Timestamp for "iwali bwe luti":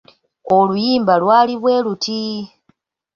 1.21-2.21